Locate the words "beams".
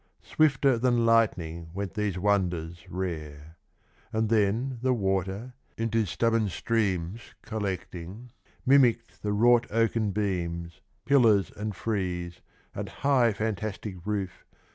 10.09-10.81